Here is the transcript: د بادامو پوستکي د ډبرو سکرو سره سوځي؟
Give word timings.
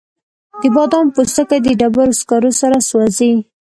د 0.61 0.63
بادامو 0.75 1.13
پوستکي 1.15 1.59
د 1.65 1.67
ډبرو 1.79 2.17
سکرو 2.19 2.51
سره 2.61 2.77
سوځي؟ 2.89 3.33